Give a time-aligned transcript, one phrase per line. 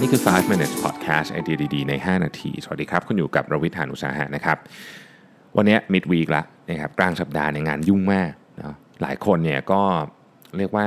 [0.00, 4.58] นี่คือ 5 minutes podcast ไอเดียดีๆ ใน 5 นาที สวัสดีครับ คุณอยู่กับรวิทยานุสาหะนะครับ
[5.56, 9.82] วันนี้ mid week ละนะครับกลางสัปดาห์ในงานยุ่งมากนะหลายคนเนี่ยก็
[10.56, 10.86] เรียกว่า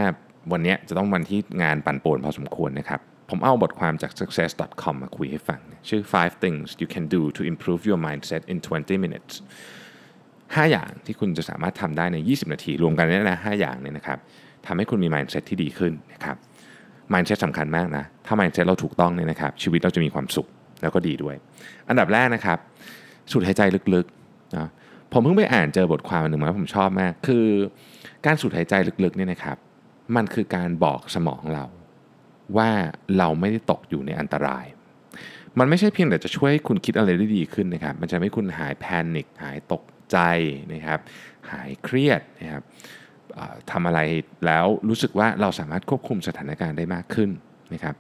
[0.51, 5.59] วันนี้จะต้องวันที่งานปั่นป่วนพอสมควรนะครับ ผมเอาบทความจาก success.com มาคุยให้ฟัง
[5.89, 9.33] ชื่อ five things you can do to improve your mindset in 20 minutes
[10.05, 14.19] 5 อย่างที่คุณจะสามารถทำได้ใน 20 นาที รวมกันเนี่ยนะ5อย่างเนี่ยนะครับ
[14.65, 16.37] ทำให้คุณมี mindset ที่ดีขึ้นนะครับ
[17.13, 20.47] mindset สำคัญมากนะ ถ้า mindset เราถูกต้องเนี่ยนะครับ ชีวิตเราจะมีความสุข
[20.81, 21.35] แล้วก็ดีด้วย
[21.89, 22.57] อันดับแรกนะครับ
[23.31, 23.61] สูดหายใจ
[23.95, 24.67] ลึกๆนะ
[25.11, 27.45] ผมเพิ่งไปอ่านเจอบทความหนึ่งมาผมชอบมาก คือ
[28.25, 29.57] การสูดหายใจลึกๆเนี่ยนะครับ
[30.15, 31.65] มันคือการบอกสมองเรา
[32.57, 32.69] ว่า
[33.17, 34.65] เราไม่ได้ตกอยู่ในอันตราย
[35.59, 40.17] มันไม่ใช่เพียงแต่จะช่วยให้คุณคิดอะไรได้ดีขึ้นนะครับ มันจะทำให้คุณหายแพนิคหายตกใจ
[40.73, 40.99] นะครับ
[41.51, 42.63] หายเครียดนะครับ
[43.71, 43.99] ทำอะไร
[44.45, 47.29] แล้วรู้สึกว่าเราสามารถควบคุมสถานการณ์ได้มากขึ้น
[47.73, 47.95] นะครับ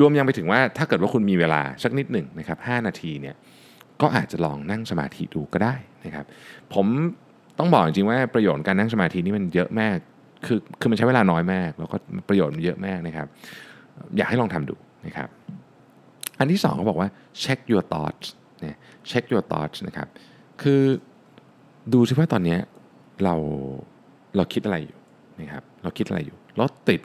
[0.00, 3.36] รวมยังไปถึงว่าถ้าเกิดว่าคุณมีเวลาสักนิดหนึ่งนะครับ5นาทีเนี่ย
[4.02, 6.26] ก็อาจจะลองนั่งสมาธิดูก็ได้นะครับ
[6.74, 6.86] ผม
[7.58, 9.96] ต้องบอกจริงๆว่าประโยชน์การนั่งสมาธินี่มันเยอะมาก
[10.46, 11.96] คือคือมันใช้เวลาน้อยมาก แล้วก็
[12.28, 13.26] ประโยชน์มันเยอะมากนะครับ
[14.16, 15.28] อยากให้ลองทำดูนะครับ
[16.38, 17.08] อันที่สองเขาบอกว่า
[17.42, 18.26] check your thoughts
[18.60, 18.76] เนี่ย
[19.10, 20.08] check your thoughts นะครับ
[20.62, 20.82] คือ
[21.92, 22.56] ดูสิว่าตอนนี้
[23.24, 23.34] เรา
[24.36, 24.98] เราคิดอะไรอยู่
[25.40, 27.00] นะครับเราคิดอะไรอยู่รถติด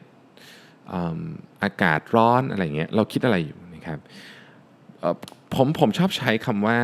[1.63, 3.99] อากาศร้อนอะไรเงี้ยเราคิดอะไรอยู่นะครับ
[5.55, 6.79] ผมผมชอบใช้คำว่า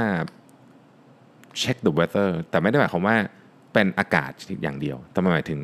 [1.62, 3.16] check the weather แต่ไม่ได้หมายความว่า
[3.74, 4.32] เป็นอากาศ
[4.64, 5.60] อย่างเดียว แต่หมายถึง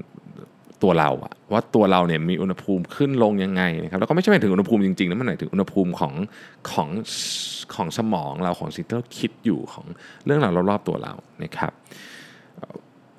[0.84, 6.14] ตัวเราอะว่าตัวเราเนี่ยมีอุณหภูมิขึ้นลงยังไงนะครับแล้วก็ไม่ใช่หมายถึงอุณหภูมิจริงๆนะมันหมายถึงอุณหภูมิของ
[6.72, 6.90] ของ
[7.76, 9.86] ของสมองเราของสิ่งที่เราคิดอยู่ของ
[10.26, 11.72] เรื่องราวรอบๆตัวเรานะครับ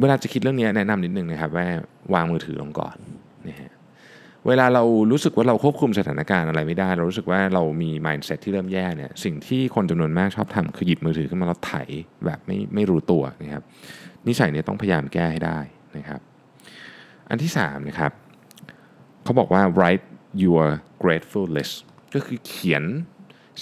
[0.01, 1.67] เวลาจะคิดเรื่องนี้แนะนำนิดนึงนะครับว่า
[2.15, 2.97] วางมือถือลงก่อน
[3.49, 3.73] นะฮะ
[4.49, 11.75] เวลาเรารู้สึกว่าเราควบคุมสถานการณ์อะไรไม่ได้ เรารู้สึกว่าเรามี mindset ที่เริ่มแย่เนี่ยสิ่งที่คนจำนวนมากชอบทำคือหยิบมือถือขึ้นมาแล้วไถ
[12.27, 13.63] แบบไม่ไม่รู้ตัวนะครับ
[14.27, 15.59] นิสัยนี้ต้องพยายามแก้ให้ได้
[15.97, 16.21] นะครับ
[17.29, 18.13] อันที่3นะครับ
[19.25, 20.07] เขาบอกว่า write
[20.45, 20.65] your
[21.03, 21.75] grateful list
[22.15, 22.83] ก็คือเขียน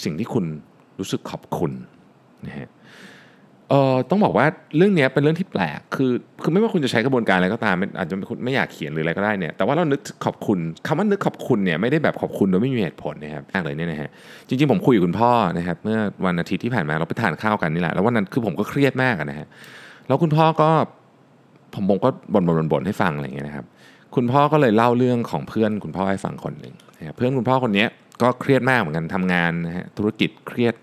[0.02, 0.44] สิ่งที่คุณ
[0.98, 1.72] รู้สึกขอบคุณ
[2.46, 2.68] นะฮะ
[3.72, 4.46] เออต้องบอกว่า
[4.76, 6.12] เรื่องนี้เป็นเรื่องที่แปลกคือ
[6.42, 14.08] คือไม่ว่าคุณจะใช้กระบวนการอะไรก็ตามอาจจะไม่อยากเขียนหรืออะไรก็ได้เนี่ยแต่ว่าเรานึกขอบคุณคำว่านึกขอบคุณเนี่ยไม่ได้แบบขอบคุณโดยไม่มีเหตุผลนะครับมากเลยเนี่ยนะฮะ
[14.48, 19.46] จริงๆผมคุยกับคุณพ่อนะครับเมื่อวันอาทิตย์ที่ผ่านมาเราไปทานข้าวกันนี่แหละแล้ววันนั้นคือผมก็เครียดมากนะฮะ
[20.06, 20.70] แล้วคุณพ่อก็
[21.74, 23.66] ผมผมก็บ่นบ่นบ่นให้ฟังอะไรอย่างเงี้ยนะครับ
[24.14, 27.86] คุณพ่อก็เลยเล่าเรื่องของเพื่อนคุณพ่อให้ฟังคนหนึ่งนะเพื่อนคุณพ่อคนนี้
[28.22, 30.74] ก็เครียดมากเหมือนกันทำงานนะฮะธุรกิจเครียด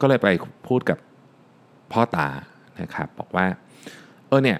[0.00, 0.28] ก็เลยไป
[0.68, 0.98] พูดกับ
[1.92, 2.28] พ่อตา
[2.80, 3.46] นะครับบอกว่า
[4.28, 4.58] เออเนี่ย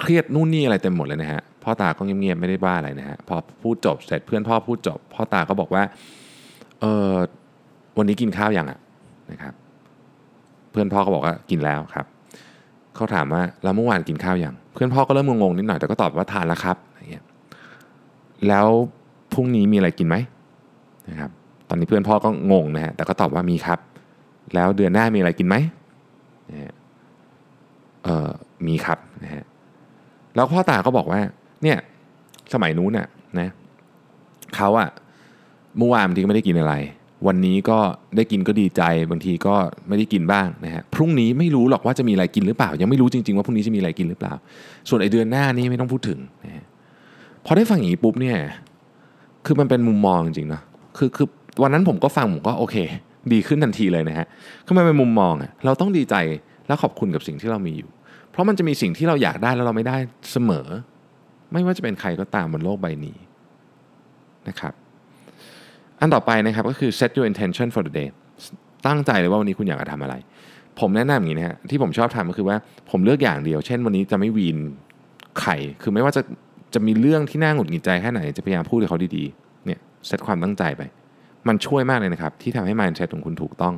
[0.00, 5.82] เครียดนู่นนี่อะไรเต็มหมดเลยนะฮะพ่อตาก็เงียบๆไม่ได้บ้าอะไรนะฮะพอพูดจบเสร็จเพื่อนพ่อพูดจบ พ่อตาก็บอกว่า
[6.80, 7.12] เออ
[7.98, 8.78] วันนี้กินข้าวยังอะ
[9.30, 9.54] นะครับ
[10.70, 12.06] เพื่อนพ่อก็บอกว่ากินแล้วครับ
[12.94, 17.24] เขาถามว่าแล้วเมื่อวานกินข้าวยังเพื่อนพ่อก็เริ่มงงๆนิดหน่อยแต่ก็ตอบว่าทานแล้วครับอะไรเงี้ย
[18.48, 18.66] แล้ว
[19.32, 20.16] พรุ่งนี้มีอะไรกินไหม
[21.08, 21.30] นะครับ
[21.68, 23.78] ตอนนี้เพื่อนพ่อก็งงนะฮะแต่ก็ตอบว่ามีครับ
[24.54, 25.56] แล้วเดือนหน้ามีอะไรกินไหม
[28.04, 28.30] เออ
[28.66, 29.44] มีครับนะฮะ
[30.34, 31.20] แล้วพ่อตาก็บอกว่า
[31.62, 31.78] เนี่ย
[32.52, 33.06] สมัยนู้นน่ะ
[33.38, 33.48] นะ
[34.56, 34.88] เขาอะ
[35.78, 36.74] เมื่อวานบางทีก็ไม่ได้กินอะไร
[37.26, 37.78] วันนี้ก็
[38.16, 39.54] ได้กินก็ดีใจบางทีก็
[39.88, 44.34] ไม่ได้กินบ้างนะฮะพรุ่งนี้ไม่รู้หรอกว่าจะมีอะไรกินหรือเปล่า ยังไม่รู้จริงๆว่าพรุ่งนี้จะมีอะไรกินหรือเปล่า
[44.88, 46.64] ส่วนไอเดือนหน้านี้ไม่ต้องพูดถึงนะฮะ
[47.44, 48.36] พอได้ฟังอย่างนี้ปุ๊บเนี่ย
[49.46, 50.60] คือมันเป็นมุมมองจริงๆนะ
[50.96, 51.26] คือคือ
[51.62, 52.76] วันนั้นผมก็ฟังผมก็โอเค
[53.32, 54.26] ดีขึ้นทันทีเลยนะฮะ
[54.66, 56.14] คือมันเป็นมุมมองอะเราต้องดีใจ
[56.66, 57.90] และขอบคุณกับสิ่งที่เรามีอยู่
[58.30, 59.96] เพราะมันจะมีสิ่งที่เราอยากได้แล้วเราไม่ได้
[60.32, 60.66] เสมอ
[61.52, 63.16] ไม่ว่าจะเป็นใครก็ตามบนโลกใบนี้
[64.48, 64.74] นะครับ
[66.00, 68.08] อันต่อไปนะครับก็คือ set your intention for the day
[68.86, 70.14] ตั้งใจเลยว่าวันนี้คุณอยากจะทำอะไร
[70.80, 72.56] ผมแนะนำอย่างนี้นะฮะที่ผมชอบทำก็คือว่า
[72.90, 74.58] ผมเลือกอย่างเดียว เช่นวันนี้จะไม่วีน
[75.40, 76.22] ไข่คือไม่ว่าจะ
[76.74, 80.82] จะมีเรื่องที่น่าหงุดหงิดใจแค่ไหนจะพยายามพูดกับเขาดีๆเนี่ยเซตความตั้งใจไป
[81.48, 83.74] มันช่วยมากเลยนะครับ ที่ทำให้ mindset ของคุณถูกต้อง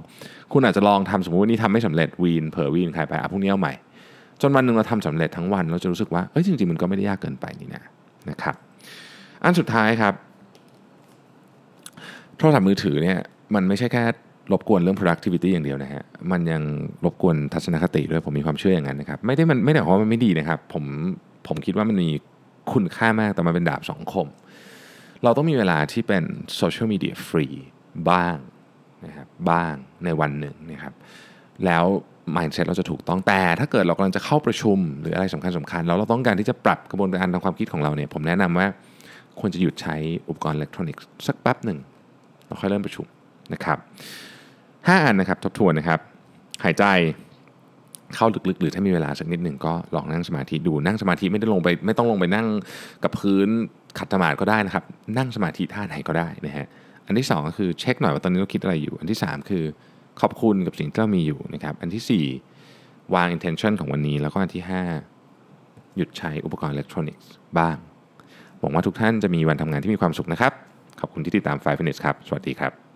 [0.53, 3.75] คุณอาจจะลองทำสมมติวันนี้ทำไม่สำเร็จวีนเผลอวีนใครไปอะพรุ่งนี้เอาใหม่
[4.43, 7.83] จนวันหนึ่งเราทำสำเร็จทั้งวันเราจะรู้สึกว่าเอ้ยจริง ๆ มันก็ไม่ได้ยากเกินไปนี่นะ
[8.31, 8.57] นะครับ
[9.45, 10.15] อันสุดท้ายครับ
[12.39, 13.19] โทรศัพท์มือถือเนี่ย
[13.55, 14.03] มันไม่ใช่แค่
[14.53, 16.63] รบกวนเรื่อง productivity อย่างเดียวนะฮะ มันยัง
[17.05, 20.85] รบกวนทัศนคติด้วย ผมมีความเชื่ออย่างนั้นนะครับ ไม่ได้มันไม่ได้บอกว่ามันไม่ดีนะครับ ผม
[21.49, 22.11] ผมคิดว่ามันมี
[22.73, 24.27] คุณค่ามากแต่มันเป็นดาบสองคม
[25.25, 26.25] เราต้องมีเวลาที่เป็น
[26.57, 27.47] โซเชียลมีเดียฟรี
[28.11, 28.37] บ้าง
[29.07, 29.75] นะครับบ้าง
[30.05, 30.95] ในวันหนึ่งนะครับ
[31.65, 31.85] แล้ว
[32.37, 38.67] mindset เราจะถูกต้องแต่ ถ้าเกิดเรากำลังจะเข้าประชุมหรืออะไรสำคัญสำคัญแล้วเราต้องการที่จะปรับกระบวนการทางความคิดของเราเนี่ยผมแนะนำว่า
[39.41, 39.97] ควรจะหยุดใช้
[40.29, 41.79] อุปกรณ์อิเล็กทรอนิกส์สักแป๊บหนึ่ง
[42.47, 43.07] เราค่อยเริ่มประชุม
[43.53, 43.79] นะครับ
[44.47, 46.01] 5อันนะครับทบทวนนะครับ
[46.65, 46.85] หายใจ
[48.15, 52.47] เข้าลึกๆ หรือถ้ามีเวลาสักนิดหนึ่งก็ลองนั่งสมาธิดูนั่งสมาธิไม่ได้ลงไปไม่ต้องลงไปนั่ง
[53.03, 53.49] กับพื้น
[53.99, 54.85] ขัดสมาธิก็ได้นะครับ
[55.19, 56.67] นั่งสมาธิท่าไหนก็ได้นะฮะ
[57.07, 59.65] อันที่ 2 ก็คือเช็คหน่อยว่าตอนนี้เราคิดอะไรอยู่ อันที่ 3 คือ
[60.21, 62.25] ขอบคุณกับสิ่งที่เรามีอยู่นะครับอันทีสี่
[62.71, 64.63] 4 วาง intention ของวันนี้ แล้วก็อันที่
[65.29, 67.77] 5 หยุดใช้อุปกรณ์อิเล็กทรอนิกส์บ้าง
[68.61, 70.53] หวังว่าทุกท่านจะมีวันทำงานที่มีความสุขนะครับ
[71.01, 72.92] ขอบคุณที่ติดตาม 5 minutes ครับ สวัสดีครับ